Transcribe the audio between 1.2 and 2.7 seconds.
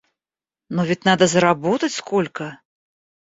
заработать сколько!